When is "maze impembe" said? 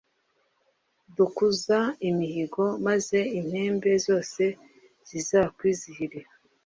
2.87-3.91